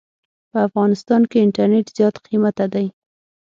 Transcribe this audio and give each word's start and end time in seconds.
په 0.51 0.57
افغانستان 0.67 1.21
کې 1.29 1.37
انټرنيټ 1.45 1.87
زيات 1.97 2.15
قيمته 2.25 2.65
دي. 2.73 2.87